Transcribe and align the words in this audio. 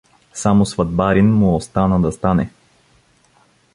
Само 0.43 0.65
сватбарин 0.65 1.31
му 1.33 1.55
остана 1.55 2.01
да 2.01 2.11
стане! 2.11 2.49